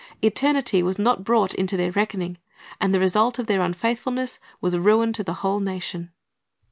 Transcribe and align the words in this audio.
Eternity 0.23 0.81
was 0.81 0.97
not 0.97 1.23
brought 1.23 1.53
into 1.53 1.77
their 1.77 1.91
reckoning, 1.91 2.39
and 2.79 2.91
the 2.91 2.99
result 2.99 3.37
of 3.37 3.45
their 3.45 3.61
unfaithfulness 3.61 4.39
W'as 4.59 4.75
ruin 4.75 5.13
to 5.13 5.23
the 5.23 5.31
w^hole 5.35 5.61
nation. 5.61 6.09